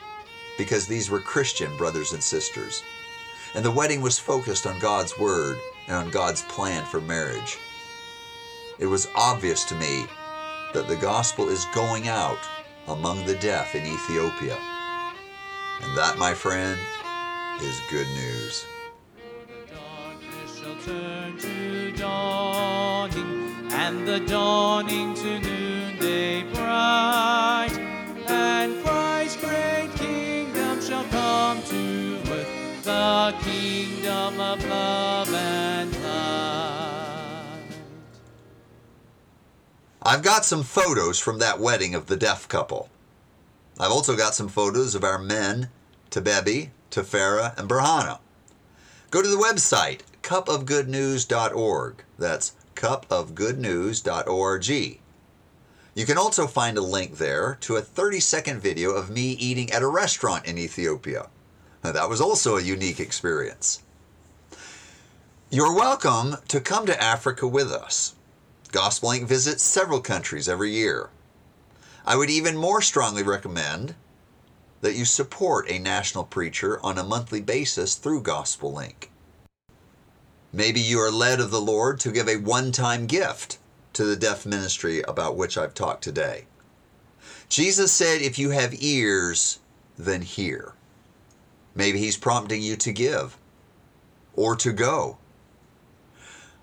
because 0.58 0.88
these 0.88 1.10
were 1.10 1.19
Christian 1.19 1.75
brothers 1.75 2.13
and 2.13 2.23
sisters. 2.23 2.84
And 3.54 3.65
the 3.65 3.71
wedding 3.71 3.99
was 4.01 4.17
focused 4.17 4.65
on 4.65 4.80
God's 4.80 5.19
Word 5.19 5.58
and 5.88 5.97
on 5.97 6.10
God's 6.10 6.43
plan 6.43 6.86
for 6.86 7.01
marriage 7.01 7.58
it 8.81 8.87
was 8.87 9.07
obvious 9.15 9.63
to 9.65 9.75
me 9.75 10.05
that 10.73 10.87
the 10.87 10.95
gospel 10.95 11.47
is 11.49 11.65
going 11.73 12.07
out 12.07 12.39
among 12.87 13.23
the 13.25 13.35
deaf 13.35 13.75
in 13.75 13.85
Ethiopia. 13.85 14.57
And 15.83 15.97
that, 15.97 16.17
my 16.17 16.33
friend, 16.33 16.79
is 17.61 17.79
good 17.89 18.07
news. 18.07 18.65
and 23.73 24.07
the 24.07 24.19
dawning 24.21 25.13
to 25.15 25.39
noonday 25.39 26.43
bright, 26.53 27.71
and 28.27 28.83
Christ's 28.83 29.37
great 29.41 29.89
kingdom 29.95 30.81
shall 30.81 31.03
come 31.05 31.61
to 31.63 32.21
earth, 32.31 32.83
the 32.83 33.33
kingdom 33.43 34.39
of 34.39 34.63
love 34.65 35.61
I've 40.12 40.24
got 40.24 40.43
some 40.43 40.63
photos 40.63 41.19
from 41.19 41.39
that 41.39 41.62
wedding 41.62 41.95
of 41.95 42.08
the 42.08 42.17
deaf 42.17 42.50
couple. 42.50 42.89
I've 43.80 43.93
also 43.93 44.17
got 44.17 44.36
some 44.36 44.50
photos 44.50 44.93
of 44.93 45.06
our 45.06 45.17
men, 45.17 45.69
Tebebi, 46.10 46.71
Tefera, 46.91 47.58
and 47.58 47.69
Berhana. 47.69 48.19
Go 49.10 49.21
to 49.21 49.28
the 49.30 49.38
website, 49.38 50.02
cupofgoodnews.org. 50.21 52.04
That's 52.19 52.52
cupofgoodnews.org. 52.76 55.00
You 55.95 56.06
can 56.06 56.17
also 56.17 56.45
find 56.45 56.78
a 56.78 56.82
link 56.82 57.17
there 57.17 57.58
to 57.62 57.78
a 57.78 57.82
30 57.82 58.19
second 58.19 58.60
video 58.60 58.91
of 58.91 59.10
me 59.10 59.32
eating 59.32 59.71
at 59.71 59.82
a 59.82 59.88
restaurant 59.88 60.45
in 60.45 60.58
Ethiopia. 60.58 61.30
That 61.84 62.10
was 62.10 62.19
also 62.19 62.58
a 62.58 62.62
unique 62.62 63.00
experience. 63.00 63.82
You're 65.50 65.74
welcome 65.74 66.36
to 66.50 66.60
come 66.60 66.86
to 66.88 67.02
Africa 67.02 67.47
with 67.47 67.71
us. 67.71 68.15
Gospel 68.71 69.10
Link 69.10 69.27
visits 69.27 69.63
several 69.63 69.99
countries 69.99 70.47
every 70.47 70.71
year. 70.71 71.10
I 72.05 72.15
would 72.15 72.29
even 72.29 72.55
more 72.55 72.81
strongly 72.81 73.21
recommend 73.21 73.95
that 74.79 74.95
you 74.95 75.05
support 75.05 75.69
a 75.69 75.77
national 75.77 76.23
preacher 76.23 76.79
on 76.84 76.97
a 76.97 77.03
monthly 77.03 77.41
basis 77.41 77.95
through 77.95 78.21
Gospel 78.21 78.73
Link. 78.73 79.12
Maybe 80.53 80.79
you 80.79 80.99
are 80.99 81.12
led 81.12 81.39
of 81.39 81.51
the 81.51 81.62
Lord 81.62 81.99
to 82.01 82.12
give 82.12 82.27
a 82.27 82.38
one 82.38 82.71
time 82.71 83.07
gift 83.07 83.57
to 83.93 84.05
the 84.05 84.15
deaf 84.15 84.45
ministry 84.45 85.01
about 85.01 85.36
which 85.36 85.57
I've 85.57 85.73
talked 85.73 86.03
today. 86.03 86.45
Jesus 87.49 87.91
said, 87.91 88.21
If 88.21 88.39
you 88.39 88.51
have 88.51 88.81
ears, 88.81 89.60
then 89.97 90.21
hear. 90.21 90.73
Maybe 91.75 91.99
He's 91.99 92.17
prompting 92.17 92.62
you 92.62 92.77
to 92.77 92.91
give 92.91 93.38
or 94.34 94.55
to 94.55 94.71
go 94.71 95.17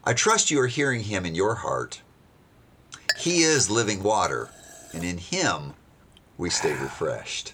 I 0.09 0.15
trust 0.15 0.51
you 0.51 0.59
are 0.61 0.67
hearing 0.67 1.03
him 1.03 1.27
in 1.27 1.35
your 1.35 1.57
heart. 1.57 2.01
He 3.19 3.43
is 3.43 3.69
living 3.69 4.03
water, 4.03 4.49
and 4.95 5.05
in 5.05 5.19
him 5.19 5.75
we 6.39 6.49
stay 6.49 6.73
refreshed. 6.73 7.53